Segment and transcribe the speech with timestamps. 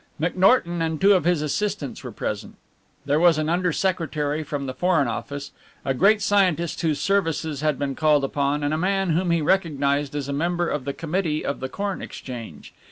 [0.19, 2.55] McNorton and two of his assistants were present.
[3.05, 5.51] There was an Under Secretary from the Foreign Office,
[5.85, 10.15] a great scientist whose services had been called upon, and a man whom he recognized
[10.15, 12.73] as a member of the Committee of the Corn Exchange.